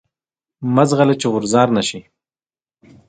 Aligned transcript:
مه 0.73 0.83
ځغله 0.89 1.15
چی 1.19 1.27
غوځار 1.33 1.67
نه 1.77 1.83
شی. 1.87 1.99